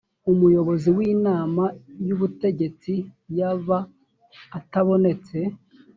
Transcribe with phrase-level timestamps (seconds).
[0.31, 1.63] umuyobozi w’inama
[2.07, 2.93] y’ubutegetsi
[3.37, 3.79] yaba
[4.57, 5.37] atabonetse